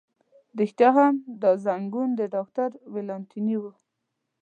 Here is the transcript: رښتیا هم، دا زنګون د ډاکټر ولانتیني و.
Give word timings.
رښتیا 0.59 0.89
هم، 0.97 1.15
دا 1.41 1.51
زنګون 1.65 2.09
د 2.19 2.21
ډاکټر 2.33 2.69
ولانتیني 2.93 3.57
و. 3.59 3.63